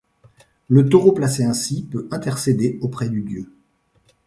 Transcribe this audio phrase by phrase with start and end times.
[0.67, 3.51] Le taureau placé ainsi, peut intercéder auprès du dieu.